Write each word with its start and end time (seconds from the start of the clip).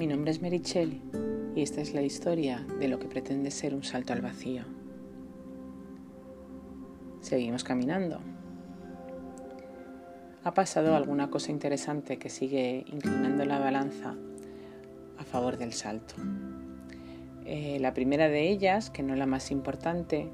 Mi 0.00 0.06
nombre 0.06 0.30
es 0.30 0.40
Merichel 0.40 1.02
y 1.54 1.60
esta 1.60 1.82
es 1.82 1.92
la 1.92 2.00
historia 2.00 2.66
de 2.78 2.88
lo 2.88 2.98
que 2.98 3.06
pretende 3.06 3.50
ser 3.50 3.74
un 3.74 3.84
salto 3.84 4.14
al 4.14 4.22
vacío. 4.22 4.62
Seguimos 7.20 7.64
caminando. 7.64 8.18
Ha 10.42 10.54
pasado 10.54 10.96
alguna 10.96 11.28
cosa 11.28 11.52
interesante 11.52 12.18
que 12.18 12.30
sigue 12.30 12.86
inclinando 12.86 13.44
la 13.44 13.58
balanza 13.58 14.16
a 15.18 15.24
favor 15.24 15.58
del 15.58 15.74
salto. 15.74 16.14
Eh, 17.44 17.76
la 17.78 17.92
primera 17.92 18.30
de 18.30 18.48
ellas, 18.48 18.88
que 18.88 19.02
no 19.02 19.14
la 19.16 19.26
más 19.26 19.50
importante, 19.50 20.30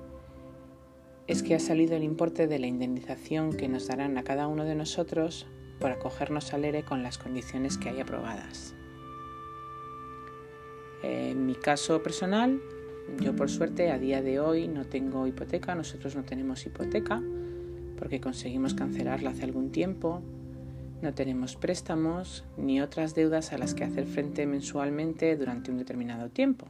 es 1.26 1.42
que 1.42 1.56
ha 1.56 1.58
salido 1.58 1.96
el 1.96 2.04
importe 2.04 2.46
de 2.46 2.60
la 2.60 2.68
indemnización 2.68 3.52
que 3.52 3.66
nos 3.66 3.88
darán 3.88 4.16
a 4.16 4.22
cada 4.22 4.46
uno 4.46 4.64
de 4.64 4.76
nosotros 4.76 5.48
por 5.80 5.90
acogernos 5.90 6.54
al 6.54 6.64
ERE 6.64 6.84
con 6.84 7.02
las 7.02 7.18
condiciones 7.18 7.78
que 7.78 7.88
hay 7.88 7.98
aprobadas. 7.98 8.76
En 11.02 11.46
mi 11.46 11.54
caso 11.54 12.02
personal, 12.02 12.60
yo 13.20 13.36
por 13.36 13.50
suerte 13.50 13.90
a 13.90 13.98
día 13.98 14.22
de 14.22 14.40
hoy 14.40 14.68
no 14.68 14.84
tengo 14.84 15.26
hipoteca, 15.26 15.74
nosotros 15.74 16.16
no 16.16 16.24
tenemos 16.24 16.64
hipoteca 16.66 17.22
porque 17.98 18.20
conseguimos 18.20 18.74
cancelarla 18.74 19.30
hace 19.30 19.44
algún 19.44 19.70
tiempo, 19.70 20.22
no 21.02 21.14
tenemos 21.14 21.56
préstamos 21.56 22.44
ni 22.56 22.80
otras 22.80 23.14
deudas 23.14 23.52
a 23.52 23.58
las 23.58 23.74
que 23.74 23.84
hacer 23.84 24.06
frente 24.06 24.46
mensualmente 24.46 25.36
durante 25.36 25.70
un 25.70 25.78
determinado 25.78 26.28
tiempo 26.30 26.68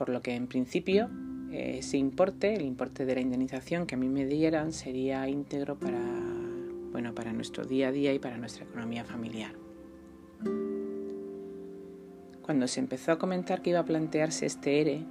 por 0.00 0.08
lo 0.08 0.22
que 0.22 0.34
en 0.34 0.46
principio 0.46 1.10
ese 1.52 1.98
importe, 1.98 2.54
el 2.54 2.62
importe 2.62 3.04
de 3.04 3.16
la 3.16 3.20
indemnización 3.20 3.86
que 3.86 3.96
a 3.96 3.98
mí 3.98 4.08
me 4.08 4.24
dieran, 4.24 4.72
sería 4.72 5.28
íntegro 5.28 5.78
para, 5.78 6.00
bueno, 6.90 7.14
para 7.14 7.34
nuestro 7.34 7.66
día 7.66 7.88
a 7.88 7.92
día 7.92 8.14
y 8.14 8.18
para 8.18 8.38
nuestra 8.38 8.64
economía 8.64 9.04
familiar. 9.04 9.52
Cuando 12.50 12.66
se 12.66 12.80
empezó 12.80 13.12
a 13.12 13.18
comentar 13.20 13.62
que 13.62 13.70
iba 13.70 13.78
a 13.78 13.84
plantearse 13.84 14.44
este 14.44 14.80
ERE, 14.80 15.04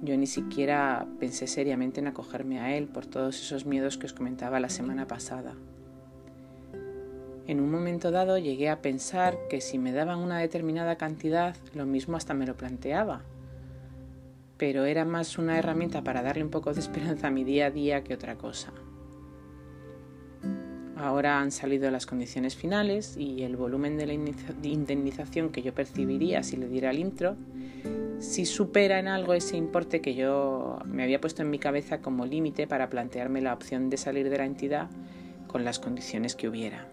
yo 0.00 0.16
ni 0.16 0.28
siquiera 0.28 1.08
pensé 1.18 1.48
seriamente 1.48 1.98
en 1.98 2.06
acogerme 2.06 2.60
a 2.60 2.76
él 2.76 2.86
por 2.86 3.04
todos 3.04 3.42
esos 3.42 3.66
miedos 3.66 3.98
que 3.98 4.06
os 4.06 4.12
comentaba 4.12 4.60
la 4.60 4.68
semana 4.68 5.08
pasada. 5.08 5.54
En 7.48 7.58
un 7.58 7.72
momento 7.72 8.12
dado 8.12 8.38
llegué 8.38 8.70
a 8.70 8.80
pensar 8.80 9.36
que 9.50 9.60
si 9.60 9.76
me 9.76 9.90
daban 9.90 10.20
una 10.20 10.38
determinada 10.38 10.94
cantidad, 10.94 11.56
lo 11.74 11.84
mismo 11.84 12.16
hasta 12.16 12.32
me 12.32 12.46
lo 12.46 12.56
planteaba, 12.56 13.22
pero 14.56 14.84
era 14.84 15.04
más 15.04 15.36
una 15.36 15.58
herramienta 15.58 16.04
para 16.04 16.22
darle 16.22 16.44
un 16.44 16.50
poco 16.50 16.72
de 16.74 16.78
esperanza 16.78 17.26
a 17.26 17.32
mi 17.32 17.42
día 17.42 17.66
a 17.66 17.70
día 17.72 18.04
que 18.04 18.14
otra 18.14 18.36
cosa. 18.36 18.72
Ahora 20.98 21.40
han 21.40 21.52
salido 21.52 21.90
las 21.92 22.06
condiciones 22.06 22.56
finales 22.56 23.16
y 23.16 23.44
el 23.44 23.56
volumen 23.56 23.96
de 23.96 24.06
la 24.06 24.14
indemnización 24.14 25.50
que 25.50 25.62
yo 25.62 25.72
percibiría 25.72 26.42
si 26.42 26.56
le 26.56 26.68
diera 26.68 26.90
el 26.90 26.98
intro, 26.98 27.36
si 28.18 28.44
supera 28.44 28.98
en 28.98 29.06
algo 29.06 29.32
ese 29.32 29.56
importe 29.56 30.00
que 30.00 30.16
yo 30.16 30.80
me 30.86 31.04
había 31.04 31.20
puesto 31.20 31.42
en 31.42 31.50
mi 31.50 31.60
cabeza 31.60 32.00
como 32.00 32.26
límite 32.26 32.66
para 32.66 32.90
plantearme 32.90 33.40
la 33.40 33.54
opción 33.54 33.90
de 33.90 33.96
salir 33.96 34.28
de 34.28 34.38
la 34.38 34.44
entidad 34.44 34.90
con 35.46 35.64
las 35.64 35.78
condiciones 35.78 36.34
que 36.34 36.48
hubiera. 36.48 36.88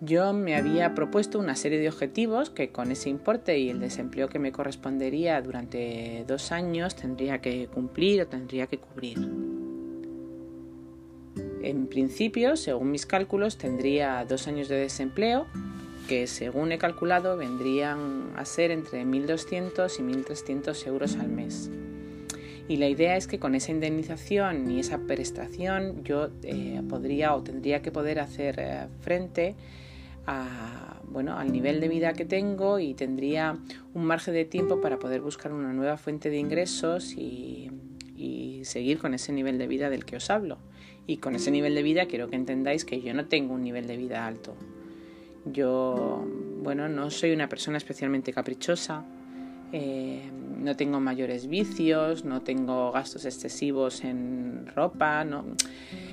Yo 0.00 0.32
me 0.32 0.56
había 0.56 0.94
propuesto 0.94 1.38
una 1.38 1.54
serie 1.54 1.78
de 1.78 1.88
objetivos 1.88 2.50
que 2.50 2.70
con 2.70 2.90
ese 2.90 3.08
importe 3.08 3.58
y 3.58 3.70
el 3.70 3.78
desempleo 3.78 4.28
que 4.28 4.40
me 4.40 4.50
correspondería 4.50 5.40
durante 5.42 6.24
dos 6.26 6.50
años 6.50 6.96
tendría 6.96 7.40
que 7.40 7.68
cumplir 7.68 8.22
o 8.22 8.26
tendría 8.26 8.66
que 8.66 8.78
cubrir. 8.78 9.47
En 11.62 11.86
principio, 11.86 12.56
según 12.56 12.90
mis 12.90 13.06
cálculos, 13.06 13.58
tendría 13.58 14.24
dos 14.24 14.46
años 14.48 14.68
de 14.68 14.76
desempleo 14.76 15.46
que 16.08 16.26
según 16.26 16.72
he 16.72 16.78
calculado 16.78 17.36
vendrían 17.36 18.32
a 18.36 18.44
ser 18.44 18.70
entre 18.70 19.04
1.200 19.04 19.98
y 19.98 20.02
1.300 20.02 20.86
euros 20.86 21.16
al 21.16 21.28
mes. 21.28 21.70
Y 22.66 22.76
la 22.76 22.88
idea 22.88 23.16
es 23.16 23.26
que 23.26 23.38
con 23.38 23.54
esa 23.54 23.72
indemnización 23.72 24.70
y 24.70 24.80
esa 24.80 24.98
prestación 24.98 26.04
yo 26.04 26.28
eh, 26.42 26.82
podría 26.88 27.34
o 27.34 27.42
tendría 27.42 27.82
que 27.82 27.90
poder 27.90 28.20
hacer 28.20 28.56
eh, 28.58 28.86
frente 29.00 29.54
bueno, 31.04 31.38
al 31.38 31.52
nivel 31.52 31.80
de 31.80 31.88
vida 31.88 32.12
que 32.12 32.24
tengo 32.24 32.78
y 32.78 32.94
tendría 32.94 33.56
un 33.94 34.04
margen 34.04 34.34
de 34.34 34.44
tiempo 34.44 34.80
para 34.80 34.98
poder 34.98 35.22
buscar 35.22 35.52
una 35.52 35.72
nueva 35.72 35.96
fuente 35.96 36.28
de 36.28 36.38
ingresos 36.38 37.14
y, 37.14 37.67
y 38.18 38.64
seguir 38.64 38.98
con 38.98 39.14
ese 39.14 39.32
nivel 39.32 39.58
de 39.58 39.66
vida 39.66 39.90
del 39.90 40.04
que 40.04 40.16
os 40.16 40.28
hablo. 40.30 40.58
Y 41.06 41.18
con 41.18 41.34
ese 41.34 41.50
nivel 41.50 41.74
de 41.74 41.82
vida 41.82 42.06
quiero 42.06 42.28
que 42.28 42.36
entendáis 42.36 42.84
que 42.84 43.00
yo 43.00 43.14
no 43.14 43.26
tengo 43.26 43.54
un 43.54 43.62
nivel 43.62 43.86
de 43.86 43.96
vida 43.96 44.26
alto. 44.26 44.56
Yo, 45.46 46.26
bueno, 46.62 46.88
no 46.88 47.10
soy 47.10 47.32
una 47.32 47.48
persona 47.48 47.78
especialmente 47.78 48.32
caprichosa, 48.32 49.06
eh, 49.72 50.30
no 50.58 50.76
tengo 50.76 50.98
mayores 50.98 51.46
vicios, 51.46 52.24
no 52.24 52.42
tengo 52.42 52.90
gastos 52.90 53.24
excesivos 53.24 54.02
en 54.02 54.66
ropa, 54.74 55.24
no. 55.24 55.44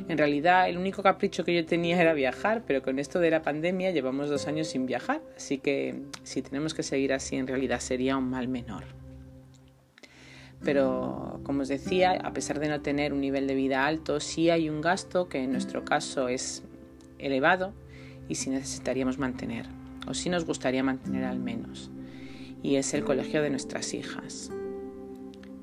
En 0.08 0.18
realidad, 0.18 0.70
el 0.70 0.78
único 0.78 1.02
capricho 1.02 1.44
que 1.44 1.56
yo 1.56 1.66
tenía 1.66 2.00
era 2.00 2.14
viajar, 2.14 2.64
pero 2.68 2.82
con 2.82 3.00
esto 3.00 3.20
de 3.20 3.32
la 3.32 3.42
pandemia 3.42 3.92
llevamos 3.92 4.30
dos 4.30 4.48
años 4.48 4.68
sin 4.68 4.86
viajar, 4.86 5.22
así 5.36 5.58
que 5.58 6.04
si 6.24 6.42
tenemos 6.42 6.74
que 6.74 6.84
seguir 6.84 7.12
así, 7.12 7.38
en 7.38 7.48
realidad 7.48 7.80
sería 7.80 8.18
un 8.18 8.30
mal 8.30 8.48
menor. 8.48 9.05
Pero, 10.64 11.40
como 11.44 11.62
os 11.62 11.68
decía, 11.68 12.12
a 12.12 12.34
pesar 12.34 12.60
de 12.60 12.70
no 12.70 12.82
tener 12.82 13.14
un 13.14 13.22
nivel 13.22 13.46
de 13.48 13.56
vida 13.56 13.86
alto, 13.86 14.20
sí 14.20 14.50
hay 14.50 14.70
un 14.70 14.82
gasto 14.82 15.30
que 15.30 15.44
en 15.44 15.52
nuestro 15.52 15.86
caso 15.86 16.28
es 16.28 16.64
elevado 17.20 17.74
y 18.28 18.36
sí 18.36 18.50
necesitaríamos 18.50 19.20
mantener, 19.20 19.68
o 20.08 20.14
sí 20.14 20.30
nos 20.30 20.46
gustaría 20.46 20.84
mantener 20.84 21.26
al 21.26 21.40
menos 21.40 21.92
y 22.66 22.78
es 22.78 22.96
el 22.96 23.04
colegio 23.04 23.44
de 23.44 23.52
nuestras 23.52 23.94
hijas. 23.94 24.50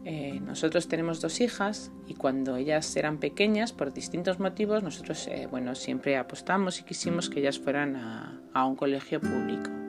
Eh, 0.05 0.41
nosotros 0.47 0.87
tenemos 0.87 1.21
dos 1.21 1.41
hijas 1.41 1.91
y 2.07 2.15
cuando 2.15 2.55
ellas 2.55 2.95
eran 2.97 3.19
pequeñas, 3.19 3.73
por 3.73 3.93
distintos 3.93 4.39
motivos, 4.39 4.85
nosotros 4.85 5.27
eh, 5.27 5.49
bueno, 5.51 5.75
siempre 5.75 6.17
apostamos 6.17 6.79
y 6.79 6.85
quisimos 6.85 7.29
que 7.29 7.41
ellas 7.41 7.59
fueran 7.59 7.97
a, 7.97 8.65
un 8.65 8.77
colegio 8.77 9.21
público. 9.21 9.82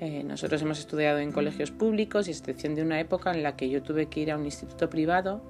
Eh, 0.00 0.22
nosotros 0.24 0.60
hemos 0.62 0.78
estudiado 0.78 1.18
en 1.18 1.32
colegios 1.32 1.70
públicos 1.70 2.28
y 2.28 2.30
excepción 2.30 2.74
de 2.74 2.82
una 2.82 3.00
época 3.00 3.32
en 3.32 3.42
la 3.42 3.56
que 3.56 3.70
yo 3.70 3.82
tuve 3.82 4.06
que 4.06 4.20
ir 4.20 4.30
a 4.30 4.36
un 4.36 4.44
instituto 4.44 4.90
privado, 4.90 5.42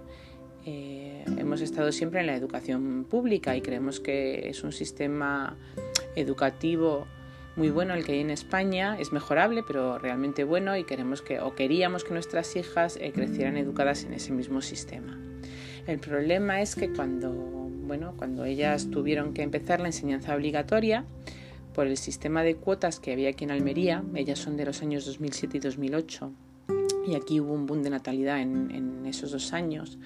hemos 0.66 1.60
estado 1.60 1.92
siempre 1.92 2.18
en 2.18 2.26
la 2.26 2.34
educación 2.34 3.06
pública 3.08 3.56
y 3.56 3.60
creemos 3.60 4.00
que 4.00 4.48
es 4.48 4.64
un 4.64 4.72
sistema 4.72 5.56
educativo 6.16 7.06
muy 7.56 7.70
bueno 7.70 7.94
el 7.94 8.04
que 8.04 8.12
hay 8.12 8.20
en 8.20 8.30
España, 8.30 8.96
es 9.00 9.12
mejorable, 9.12 9.62
pero 9.66 9.98
realmente 9.98 10.44
bueno 10.44 10.76
y 10.76 10.84
queremos 10.84 11.22
que 11.22 11.40
o 11.40 11.54
queríamos 11.54 12.04
que 12.04 12.12
nuestras 12.12 12.54
hijas 12.54 12.98
eh, 13.00 13.12
crecieran 13.12 13.56
educadas 13.56 14.04
en 14.04 14.12
ese 14.12 14.32
mismo 14.32 14.60
sistema. 14.60 15.18
El 15.86 15.98
problema 15.98 16.60
es 16.60 16.74
que 16.74 16.92
cuando, 16.92 17.30
bueno, 17.32 18.14
cuando 18.16 18.44
ellas 18.44 18.90
tuvieron 18.90 19.32
que 19.32 19.42
empezar 19.42 19.80
la 19.80 19.86
enseñanza 19.86 20.34
obligatoria, 20.34 21.06
por 21.76 21.86
el 21.86 21.98
sistema 21.98 22.42
de 22.42 22.56
cuotas 22.56 23.00
que 23.00 23.12
había 23.12 23.28
aquí 23.28 23.44
en 23.44 23.50
Almería, 23.50 24.02
ellas 24.14 24.38
son 24.38 24.56
de 24.56 24.64
los 24.64 24.80
años 24.80 25.04
2007 25.04 25.58
y 25.58 25.60
2008, 25.60 26.32
y 27.06 27.14
aquí 27.14 27.38
hubo 27.38 27.52
un 27.52 27.66
boom 27.66 27.82
de 27.82 27.90
natalidad 27.90 28.40
en, 28.40 29.04
esos 29.04 29.30
dos 29.30 29.52
años, 29.52 29.98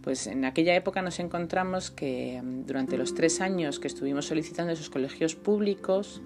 pues 0.00 0.26
en 0.26 0.46
aquella 0.46 0.74
época 0.74 1.02
nos 1.02 1.20
encontramos 1.20 1.90
que 1.90 2.40
mm, 2.42 2.64
durante 2.64 2.96
los 2.96 3.14
tres 3.14 3.42
años 3.42 3.78
que 3.78 3.88
estuvimos 3.88 4.28
solicitando 4.28 4.72
esos 4.72 4.88
colegios 4.88 5.36
públicos, 5.36 6.22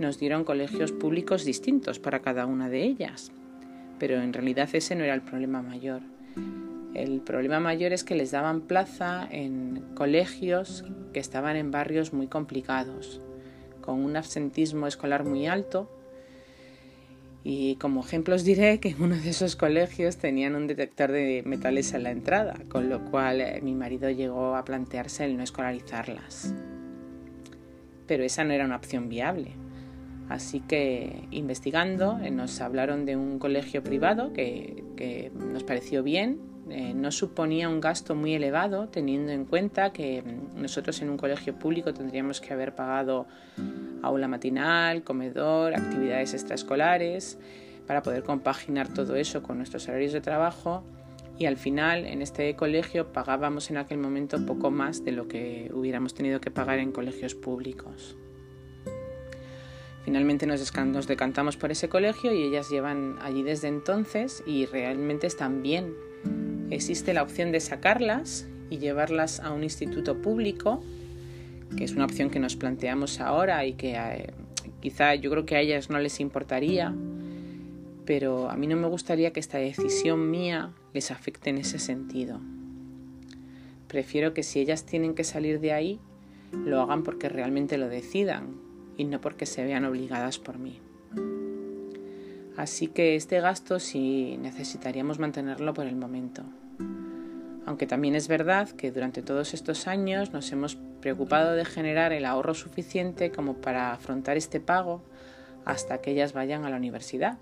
nos 0.00 0.18
dieron 0.18 0.42
colegios 0.42 0.90
públicos 0.90 1.44
distintos 1.44 2.00
para 2.00 2.20
cada 2.20 2.44
una 2.46 2.68
de 2.68 2.82
ellas. 2.82 3.30
Pero 4.00 4.20
en 4.20 4.32
realidad 4.32 4.68
ese 4.72 4.96
no 4.96 5.04
era 5.04 5.14
el 5.14 5.22
problema 5.22 5.62
mayor. 5.62 6.02
El 6.94 7.20
problema 7.20 7.60
mayor 7.60 7.92
es 7.92 8.02
que 8.02 8.16
les 8.16 8.32
daban 8.32 8.62
plaza 8.62 9.24
en 9.30 9.84
colegios 9.94 10.84
que 11.12 11.20
estaban 11.20 11.54
en 11.54 11.70
barrios 11.70 12.12
muy 12.12 12.26
complicados, 12.26 13.20
con 13.82 14.02
un 14.02 14.16
absentismo 14.16 14.86
escolar 14.86 15.24
muy 15.24 15.46
alto. 15.46 15.90
Y 17.44 17.74
como 17.76 18.00
ejemplos 18.00 18.44
diré 18.44 18.78
que 18.78 18.90
en 18.90 19.02
uno 19.02 19.16
de 19.16 19.28
esos 19.28 19.56
colegios 19.56 20.16
tenían 20.16 20.54
un 20.54 20.66
detector 20.66 21.10
de 21.10 21.42
metales 21.44 21.92
en 21.92 22.04
la 22.04 22.12
entrada, 22.12 22.54
con 22.68 22.88
lo 22.88 23.04
cual 23.10 23.40
eh, 23.40 23.60
mi 23.62 23.74
marido 23.74 24.08
llegó 24.08 24.54
a 24.54 24.64
plantearse 24.64 25.24
el 25.24 25.36
no 25.36 25.42
escolarizarlas. 25.42 26.54
Pero 28.06 28.22
esa 28.22 28.44
no 28.44 28.52
era 28.52 28.64
una 28.64 28.76
opción 28.76 29.08
viable. 29.08 29.52
Así 30.28 30.60
que 30.60 31.26
investigando 31.30 32.18
eh, 32.22 32.30
nos 32.30 32.60
hablaron 32.60 33.04
de 33.04 33.16
un 33.16 33.38
colegio 33.38 33.82
privado 33.82 34.32
que, 34.32 34.82
nos 35.34 35.64
pareció 35.64 36.02
bien, 36.02 36.38
eh, 36.70 36.94
no 36.94 37.10
suponía 37.10 37.68
un 37.68 37.80
gasto 37.80 38.14
muy 38.14 38.34
elevado 38.34 38.88
teniendo 38.88 39.32
en 39.32 39.44
cuenta 39.44 39.92
que 39.92 40.22
mm, 40.22 40.62
nosotros 40.62 41.02
en 41.02 41.10
un 41.10 41.16
colegio 41.16 41.58
público 41.58 41.92
tendríamos 41.92 42.40
que 42.40 42.52
haber 42.54 42.74
pagado 42.74 43.26
aula 44.02 44.28
matinal, 44.28 45.04
comedor, 45.04 45.74
actividades 45.74 46.34
extraescolares 46.34 47.38
para 47.86 48.02
poder 48.02 48.22
compaginar 48.22 48.92
todo 48.92 49.16
eso 49.16 49.42
con 49.42 49.58
nuestros 49.58 49.88
horarios 49.88 50.12
de 50.12 50.20
trabajo 50.20 50.84
y 51.38 51.46
al 51.46 51.56
final 51.56 52.06
en 52.06 52.22
este 52.22 52.54
colegio 52.54 53.12
pagábamos 53.12 53.70
en 53.70 53.76
aquel 53.76 53.98
momento 53.98 54.44
poco 54.46 54.70
más 54.70 55.04
de 55.04 55.12
lo 55.12 55.28
que 55.28 55.70
hubiéramos 55.74 56.14
tenido 56.14 56.40
que 56.40 56.50
pagar 56.50 56.78
en 56.78 56.92
colegios 56.92 57.34
públicos. 57.34 58.16
Finalmente 60.04 60.46
nos, 60.46 60.74
nos 60.76 61.06
decantamos 61.06 61.56
por 61.56 61.70
ese 61.70 61.88
colegio 61.88 62.32
y 62.32 62.42
ellas 62.42 62.70
llevan 62.70 63.18
allí 63.22 63.42
desde 63.42 63.68
entonces 63.68 64.42
y 64.46 64.66
realmente 64.66 65.26
están 65.26 65.62
bien. 65.62 65.94
Existe 66.70 67.12
la 67.12 67.22
opción 67.22 67.52
de 67.52 67.60
sacarlas 67.60 68.48
y 68.68 68.78
llevarlas 68.78 69.40
a 69.40 69.52
un 69.52 69.62
instituto 69.62 70.20
público, 70.20 70.82
que 71.76 71.84
es 71.84 71.92
una 71.92 72.04
opción 72.04 72.30
que 72.30 72.38
nos 72.38 72.56
planteamos 72.56 73.20
ahora 73.20 73.64
y 73.66 73.74
que 73.74 73.94
eh, 73.94 74.32
quizá 74.80 75.14
yo 75.14 75.30
creo 75.30 75.46
que 75.46 75.56
a 75.56 75.60
ellas 75.60 75.90
no 75.90 75.98
les 75.98 76.20
importaría, 76.20 76.94
pero 78.04 78.50
a 78.50 78.56
mí 78.56 78.66
no 78.66 78.76
me 78.76 78.88
gustaría 78.88 79.32
que 79.32 79.40
esta 79.40 79.58
decisión 79.58 80.30
mía 80.30 80.72
les 80.92 81.10
afecte 81.10 81.50
en 81.50 81.58
ese 81.58 81.78
sentido. 81.78 82.40
Prefiero 83.88 84.34
que 84.34 84.42
si 84.42 84.60
ellas 84.60 84.84
tienen 84.84 85.14
que 85.14 85.24
salir 85.24 85.60
de 85.60 85.72
ahí, 85.72 86.00
lo 86.52 86.80
hagan 86.80 87.02
porque 87.02 87.28
realmente 87.28 87.78
lo 87.78 87.88
decidan 87.88 88.56
y 88.96 89.04
no 89.04 89.20
porque 89.20 89.46
se 89.46 89.64
vean 89.64 89.84
obligadas 89.84 90.38
por 90.38 90.58
mí. 90.58 90.80
Así 92.56 92.86
que 92.88 93.16
este 93.16 93.40
gasto 93.40 93.80
sí 93.80 94.36
necesitaríamos 94.40 95.18
mantenerlo 95.18 95.72
por 95.72 95.86
el 95.86 95.96
momento. 95.96 96.44
Aunque 97.64 97.86
también 97.86 98.14
es 98.14 98.28
verdad 98.28 98.68
que 98.70 98.90
durante 98.90 99.22
todos 99.22 99.54
estos 99.54 99.86
años 99.86 100.32
nos 100.32 100.50
hemos 100.52 100.76
preocupado 101.00 101.52
de 101.52 101.64
generar 101.64 102.12
el 102.12 102.24
ahorro 102.24 102.54
suficiente 102.54 103.30
como 103.30 103.54
para 103.54 103.92
afrontar 103.92 104.36
este 104.36 104.60
pago 104.60 105.02
hasta 105.64 106.00
que 106.00 106.10
ellas 106.10 106.32
vayan 106.32 106.64
a 106.64 106.70
la 106.70 106.76
universidad, 106.76 107.38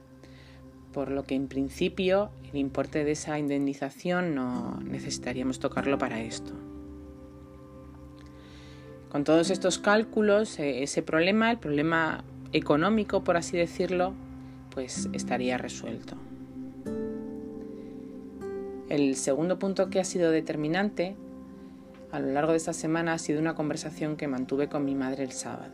por 0.92 1.10
lo 1.10 1.24
que 1.24 1.34
en 1.34 1.48
principio 1.48 2.30
el 2.50 2.58
importe 2.58 3.04
de 3.04 3.12
esa 3.12 3.38
indemnización 3.38 4.34
no 4.34 4.78
necesitaríamos 4.82 5.58
tocarlo 5.58 5.98
para 5.98 6.20
esto. 6.20 6.52
Con 9.08 9.24
todos 9.24 9.50
estos 9.50 9.78
cálculos, 9.78 10.58
eh, 10.58 10.82
ese 10.82 11.02
problema, 11.02 11.50
el 11.50 11.58
problema 11.58 12.24
económico, 12.52 13.24
por 13.24 13.36
así 13.36 13.56
decirlo, 13.56 14.14
pues 14.70 15.08
estaría 15.12 15.58
resuelto. 15.58 16.16
El 18.90 19.14
segundo 19.14 19.56
punto 19.60 19.88
que 19.88 20.00
ha 20.00 20.04
sido 20.04 20.32
determinante 20.32 21.14
a 22.10 22.18
lo 22.18 22.32
largo 22.32 22.50
de 22.50 22.56
esta 22.58 22.72
semana 22.72 23.12
ha 23.12 23.18
sido 23.18 23.40
una 23.40 23.54
conversación 23.54 24.16
que 24.16 24.26
mantuve 24.26 24.68
con 24.68 24.84
mi 24.84 24.96
madre 24.96 25.22
el 25.22 25.30
sábado. 25.30 25.72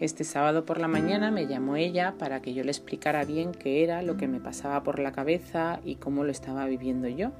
Este 0.00 0.24
sábado 0.24 0.64
por 0.64 0.80
la 0.80 0.88
mañana 0.88 1.30
me 1.30 1.46
llamó 1.46 1.76
ella 1.76 2.16
para 2.18 2.42
que 2.42 2.54
yo 2.54 2.64
le 2.64 2.72
explicara 2.72 3.24
bien 3.24 3.52
qué 3.52 3.84
era 3.84 4.02
lo 4.02 4.16
que 4.16 4.26
me 4.26 4.40
pasaba 4.40 4.82
por 4.82 4.98
la 4.98 5.12
cabeza 5.12 5.78
y 5.84 5.94
cómo 5.94 6.24
lo 6.24 6.32
estaba 6.32 6.66
viviendo 6.66 7.06
yo. 7.06 7.30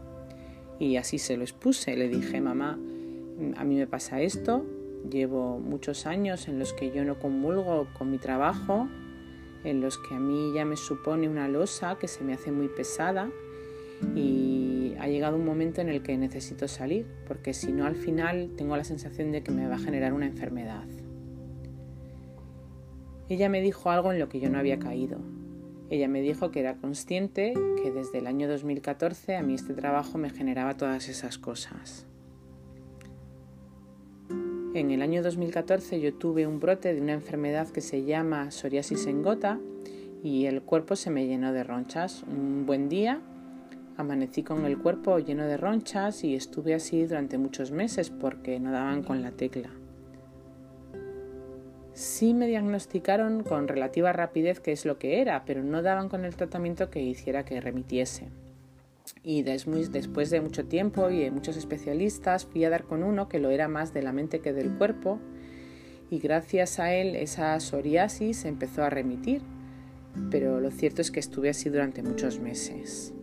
Y 0.78 0.96
así 0.96 1.18
se 1.18 1.36
lo 1.36 1.42
expuse. 1.42 1.96
Le 1.96 2.08
dije, 2.08 2.40
mamá, 2.40 2.78
a 3.56 3.64
mí 3.64 3.74
me 3.74 3.88
pasa 3.88 4.20
esto, 4.20 4.64
llevo 5.10 5.58
muchos 5.58 6.06
años 6.06 6.46
en 6.46 6.60
los 6.60 6.72
que 6.72 6.92
yo 6.92 7.04
no 7.04 7.18
comulgo 7.18 7.88
con 7.98 8.12
mi 8.12 8.18
trabajo, 8.18 8.86
en 9.64 9.80
los 9.80 9.98
que 9.98 10.14
a 10.14 10.20
mí 10.20 10.52
ya 10.54 10.64
me 10.64 10.76
supone 10.76 11.28
una 11.28 11.48
losa 11.48 11.98
que 11.98 12.06
se 12.06 12.22
me 12.22 12.32
hace 12.32 12.52
muy 12.52 12.68
pesada 12.68 13.28
y 14.14 14.94
ha 14.98 15.08
llegado 15.08 15.36
un 15.36 15.44
momento 15.44 15.80
en 15.80 15.88
el 15.88 16.02
que 16.02 16.16
necesito 16.16 16.68
salir, 16.68 17.06
porque 17.26 17.54
si 17.54 17.72
no 17.72 17.86
al 17.86 17.96
final 17.96 18.50
tengo 18.56 18.76
la 18.76 18.84
sensación 18.84 19.32
de 19.32 19.42
que 19.42 19.52
me 19.52 19.66
va 19.68 19.76
a 19.76 19.78
generar 19.78 20.12
una 20.12 20.26
enfermedad. 20.26 20.84
Ella 23.28 23.48
me 23.48 23.60
dijo 23.60 23.90
algo 23.90 24.12
en 24.12 24.18
lo 24.18 24.28
que 24.28 24.40
yo 24.40 24.50
no 24.50 24.58
había 24.58 24.78
caído. 24.78 25.18
Ella 25.90 26.08
me 26.08 26.20
dijo 26.20 26.50
que 26.50 26.60
era 26.60 26.76
consciente 26.76 27.54
que 27.82 27.92
desde 27.92 28.18
el 28.18 28.26
año 28.26 28.48
2014 28.48 29.36
a 29.36 29.42
mí 29.42 29.54
este 29.54 29.74
trabajo 29.74 30.18
me 30.18 30.30
generaba 30.30 30.76
todas 30.76 31.08
esas 31.08 31.38
cosas. 31.38 32.06
En 34.74 34.90
el 34.90 35.00
año 35.00 35.22
2014 35.22 36.00
yo 36.00 36.14
tuve 36.14 36.46
un 36.46 36.60
brote 36.60 36.92
de 36.92 37.00
una 37.00 37.14
enfermedad 37.14 37.68
que 37.68 37.80
se 37.80 38.04
llama 38.04 38.50
psoriasis 38.50 39.06
en 39.06 39.22
gota 39.22 39.58
y 40.22 40.46
el 40.46 40.62
cuerpo 40.62 40.96
se 40.96 41.10
me 41.10 41.26
llenó 41.26 41.52
de 41.52 41.64
ronchas. 41.64 42.24
Un 42.24 42.66
buen 42.66 42.88
día 42.88 43.22
amanecí 43.96 44.42
con 44.42 44.64
el 44.64 44.78
cuerpo 44.78 45.18
lleno 45.18 45.44
de 45.44 45.56
ronchas 45.56 46.24
y 46.24 46.34
estuve 46.34 46.74
así 46.74 47.04
durante 47.04 47.38
muchos 47.38 47.70
meses 47.70 48.10
porque 48.10 48.60
no 48.60 48.72
daban 48.72 49.02
con 49.02 49.22
la 49.22 49.30
tecla. 49.30 49.70
Sí 51.92 52.34
me 52.34 52.46
diagnosticaron 52.46 53.42
con 53.42 53.68
relativa 53.68 54.12
rapidez 54.12 54.60
qué 54.60 54.72
es 54.72 54.84
lo 54.84 54.98
que 54.98 55.22
era, 55.22 55.44
pero 55.46 55.62
no 55.62 55.80
daban 55.80 56.10
con 56.10 56.24
el 56.24 56.36
tratamiento 56.36 56.90
que 56.90 57.02
hiciera 57.02 57.44
que 57.44 57.60
remitiese. 57.60 58.28
Y 59.22 59.42
después 59.42 60.30
de 60.30 60.40
mucho 60.40 60.66
tiempo 60.66 61.10
y 61.10 61.20
de 61.20 61.30
muchos 61.30 61.56
especialistas 61.56 62.44
fui 62.44 62.64
a 62.64 62.70
dar 62.70 62.84
con 62.84 63.02
uno 63.02 63.28
que 63.28 63.38
lo 63.38 63.50
era 63.50 63.68
más 63.68 63.94
de 63.94 64.02
la 64.02 64.12
mente 64.12 64.40
que 64.40 64.52
del 64.52 64.76
cuerpo 64.76 65.20
y 66.10 66.18
gracias 66.18 66.78
a 66.78 66.92
él 66.92 67.16
esa 67.16 67.58
psoriasis 67.58 68.44
empezó 68.44 68.84
a 68.84 68.90
remitir, 68.90 69.42
pero 70.30 70.60
lo 70.60 70.70
cierto 70.70 71.02
es 71.02 71.10
que 71.10 71.20
estuve 71.20 71.50
así 71.50 71.68
durante 71.68 72.02
muchos 72.02 72.38
meses. 72.38 73.15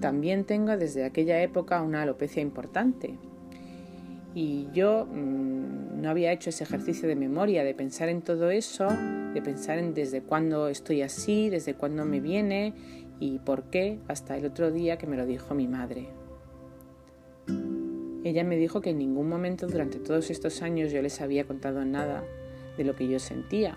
También 0.00 0.44
tengo 0.44 0.76
desde 0.76 1.04
aquella 1.04 1.42
época 1.42 1.82
una 1.82 2.02
alopecia 2.02 2.42
importante 2.42 3.18
y 4.34 4.68
yo 4.72 5.06
mmm, 5.06 6.00
no 6.00 6.10
había 6.10 6.32
hecho 6.32 6.50
ese 6.50 6.64
ejercicio 6.64 7.08
de 7.08 7.16
memoria, 7.16 7.64
de 7.64 7.74
pensar 7.74 8.08
en 8.08 8.22
todo 8.22 8.50
eso, 8.50 8.86
de 9.34 9.42
pensar 9.42 9.78
en 9.78 9.94
desde 9.94 10.22
cuándo 10.22 10.68
estoy 10.68 11.02
así, 11.02 11.50
desde 11.50 11.74
cuándo 11.74 12.04
me 12.04 12.20
viene 12.20 12.74
y 13.18 13.40
por 13.40 13.64
qué 13.64 13.98
hasta 14.06 14.36
el 14.36 14.46
otro 14.46 14.70
día 14.70 14.96
que 14.96 15.06
me 15.06 15.16
lo 15.16 15.26
dijo 15.26 15.54
mi 15.54 15.66
madre. 15.66 16.08
Ella 18.22 18.44
me 18.44 18.56
dijo 18.56 18.80
que 18.80 18.90
en 18.90 18.98
ningún 18.98 19.28
momento 19.28 19.66
durante 19.66 19.98
todos 19.98 20.30
estos 20.30 20.62
años 20.62 20.92
yo 20.92 21.02
les 21.02 21.20
había 21.20 21.44
contado 21.44 21.84
nada 21.84 22.22
de 22.76 22.84
lo 22.84 22.94
que 22.94 23.08
yo 23.08 23.18
sentía. 23.18 23.76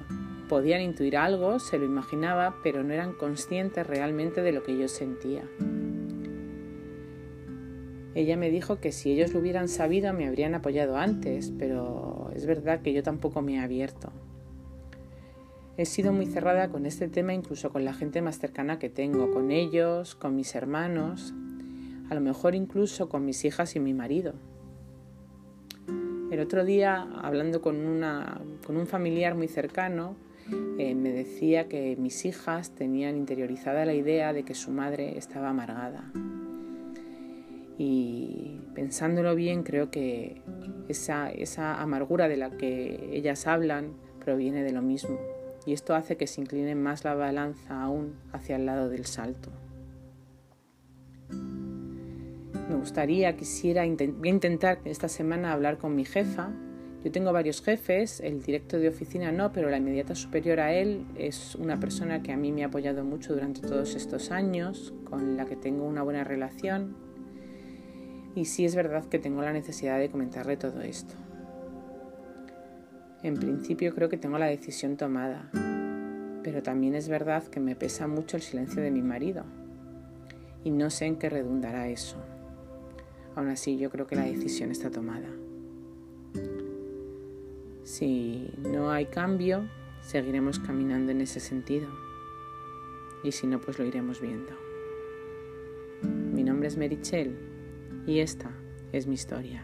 Podían 0.50 0.82
intuir 0.82 1.16
algo, 1.16 1.60
se 1.60 1.80
lo 1.80 1.86
imaginaba, 1.86 2.58
pero 2.62 2.84
no 2.84 2.94
eran 2.94 3.14
conscientes 3.14 3.88
realmente 3.88 4.42
de 4.42 4.52
lo 4.52 4.64
que 4.64 4.78
yo 4.78 4.88
sentía. 4.88 5.44
Ella 8.14 8.36
me 8.36 8.50
dijo 8.50 8.80
que 8.80 8.92
si 8.92 9.12
ellos 9.12 9.34
lo 9.34 9.40
hubieran 9.40 9.70
sabido 9.70 10.14
me 10.14 10.28
habrían 10.28 10.54
apoyado 10.54 10.98
antes, 10.98 11.54
pero 11.58 12.30
es 12.36 12.46
verdad 12.46 12.82
que 12.82 12.94
yo 12.94 13.04
tampoco 13.04 13.42
me 13.42 13.56
he 13.56 13.60
abierto. 13.60 14.12
He 15.78 15.86
sido 15.86 16.12
muy 16.12 16.26
cerrada 16.26 16.70
con 16.70 16.86
este 16.86 17.08
tema 17.08 17.34
incluso 17.34 17.72
con 17.72 17.86
la 17.86 17.94
gente 17.94 18.22
más 18.22 18.38
cercana 18.38 18.80
que 18.80 18.90
tengo, 18.90 19.32
con 19.32 19.52
ellos, 19.52 20.16
con 20.16 20.36
mis 20.36 20.54
hermanos, 20.56 21.34
a 22.10 22.16
lo 22.16 22.22
mejor 22.22 22.56
incluso 22.56 23.08
con 23.08 23.26
mis 23.26 23.46
hijas 23.46 23.76
y 23.78 23.80
mi 23.80 23.94
marido. 23.94 24.34
El 26.30 26.40
otro 26.40 26.66
día, 26.66 27.08
hablando 27.22 27.62
con, 27.62 28.02
con 28.66 28.78
un 28.78 28.88
familiar 28.88 29.36
muy 29.36 29.48
cercano, 29.48 30.16
eh, 30.78 30.96
me 30.96 31.12
decía 31.12 31.68
que 31.70 31.96
mis 31.98 32.26
hijas 32.26 32.72
tenían 32.72 33.16
interiorizada 33.16 33.86
la 33.86 33.94
idea 33.94 34.34
de 34.34 34.44
que 34.44 34.54
su 34.54 34.72
madre 34.72 35.18
estaba 35.18 35.50
amargada. 35.50 36.12
Y 37.84 38.60
pensándolo 38.76 39.34
bien, 39.34 39.64
creo 39.64 39.90
que 39.90 40.44
esa, 40.88 41.82
amargura 41.82 42.28
de 42.28 42.38
la 42.38 42.52
que 42.52 43.10
ellas 43.12 43.48
hablan 43.48 43.94
proviene 44.24 44.62
de 44.62 44.72
lo 44.72 44.84
mismo 44.84 45.20
y 45.66 45.74
esto 45.74 45.96
hace 45.96 46.16
que 46.16 46.28
se 46.28 46.42
incline 46.42 46.76
más 46.76 47.04
la 47.04 47.16
balanza 47.16 47.82
aún 47.82 48.14
hacia 48.34 48.58
el 48.58 48.68
lado 48.68 48.88
del 48.88 49.08
salto. 49.08 49.50
Me 52.70 52.76
gustaría, 52.76 53.36
quisiera 53.36 53.84
voy 53.84 54.28
a 54.28 54.30
intentar 54.30 54.78
esta 54.86 55.08
semana 55.08 55.52
hablar 55.52 55.80
con 55.80 55.96
mi 55.96 56.06
jefa. 56.06 56.52
Yo 57.04 57.12
tengo 57.12 57.34
varios 57.34 57.64
jefes, 57.64 58.20
el 58.20 58.44
directo 58.44 58.78
de 58.78 58.90
oficina 58.90 59.32
no, 59.32 59.52
pero 59.52 59.72
la 59.72 59.78
inmediata 59.78 60.14
superior 60.14 60.60
a 60.60 60.72
él 60.72 61.04
es 61.18 61.56
una 61.56 61.80
persona 61.80 62.22
que 62.22 62.32
a 62.32 62.38
mí 62.38 62.52
me 62.52 62.64
ha 62.64 62.68
apoyado 62.68 63.04
mucho 63.04 63.34
durante 63.34 63.62
todos 63.62 63.96
estos 63.96 64.30
años, 64.30 64.94
con 65.04 65.36
la 65.36 65.48
que 65.48 65.56
tengo 65.56 65.84
una 65.86 66.04
buena 66.04 66.24
relación. 66.24 67.11
Y 68.36 68.46
sí 68.46 68.66
es 68.66 68.76
verdad 68.76 69.06
que 69.06 69.20
tengo 69.20 69.42
la 69.42 69.52
necesidad 69.52 70.00
de 70.00 70.10
comentarle 70.10 70.56
todo 70.56 70.82
esto. 70.82 71.16
En 73.24 73.36
principio 73.36 73.94
creo 73.94 74.10
que 74.10 74.18
tengo 74.18 74.38
la 74.38 74.48
decisión 74.48 74.98
tomada, 74.98 75.50
pero 76.44 76.64
también 76.64 76.96
es 76.96 77.08
verdad 77.08 77.44
que 77.44 77.60
me 77.60 77.76
pesa 77.76 78.08
mucho 78.08 78.38
el 78.38 78.42
silencio 78.42 78.82
de 78.82 78.90
mi 78.90 79.02
marido 79.02 79.44
y 80.64 80.72
no 80.72 80.90
sé 80.90 81.06
en 81.06 81.18
qué 81.18 81.30
redundará 81.30 81.88
eso. 81.90 82.18
Aún 83.36 83.50
así 83.50 83.78
yo 83.78 83.90
creo 83.90 84.08
que 84.08 84.16
la 84.16 84.26
decisión 84.26 84.72
está 84.72 84.90
tomada. 84.90 85.30
Si 87.84 88.50
no 88.58 88.92
hay 88.92 89.06
cambio, 89.08 89.68
seguiremos 90.02 90.60
caminando 90.60 91.12
en 91.12 91.22
ese 91.22 91.40
sentido. 91.40 91.90
Y 93.24 93.34
si 93.34 93.46
no, 93.46 93.60
pues 93.60 93.78
lo 93.78 93.86
iremos 93.86 94.20
viendo. 94.20 94.54
Mi 96.34 96.44
nombre 96.44 96.70
es 96.70 96.78
Merichel 96.78 97.51
y 98.06 98.20
esta 98.20 98.52
es 98.92 99.08
mi 99.08 99.16
historia. 99.16 99.62